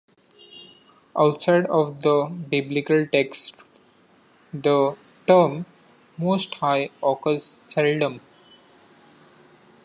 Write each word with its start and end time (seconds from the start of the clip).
Outside 1.15 1.67
of 1.67 2.01
the 2.01 2.25
Biblical 2.49 3.05
texts 3.05 3.53
the 4.51 4.97
term 5.27 5.67
"Most 6.17 6.55
High" 6.55 6.89
occurs 7.03 7.59
seldom. 7.69 8.19